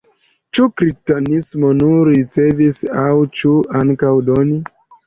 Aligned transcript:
Ĉu 0.57 0.63
kristanismo 0.81 1.71
nur 1.83 2.01
ricevis 2.15 2.83
aŭ 3.07 3.17
ĉu 3.39 3.57
ankaŭ 3.85 4.15
doni? 4.33 4.63